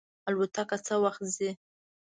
الوتکه 0.29 0.77
څه 0.85 0.95
وخت 1.03 1.23
ځي؟ 1.35 1.49